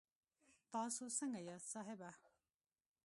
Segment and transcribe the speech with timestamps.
[0.71, 2.09] تاسو سنګه یاست صاحبه